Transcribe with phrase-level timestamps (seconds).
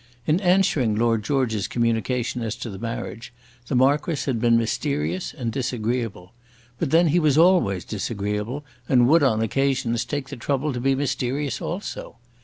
[0.25, 3.31] In answering Lord George's communication as to the marriage,
[3.67, 6.33] the Marquis had been mysterious and disagreeable;
[6.79, 10.95] but then he was always disagreeable and would on occasions take the trouble to be
[10.95, 12.15] mysterious also.